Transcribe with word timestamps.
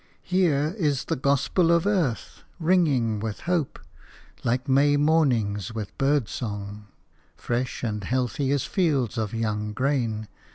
Here 0.23 0.73
is 0.79 1.05
the 1.05 1.15
gospel 1.15 1.71
of 1.71 1.85
earth, 1.85 2.41
ringing 2.59 3.19
with 3.19 3.41
hope, 3.41 3.77
like 4.43 4.67
May 4.67 4.97
mornings 4.97 5.75
with 5.75 5.95
bird 5.99 6.27
song, 6.27 6.87
fresh 7.35 7.83
and 7.83 8.03
healthy 8.03 8.49
as 8.49 8.63
fields 8.63 9.19
of 9.19 9.31
young 9.31 9.73
grain. 9.73 10.27